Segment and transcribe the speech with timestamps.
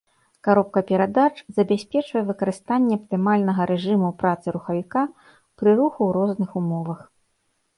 [0.45, 5.01] Каробка перадач забяспечвае выкарыстанне аптымальнага рэжыму працы рухавіка
[5.57, 6.99] пры руху ў розных умовах.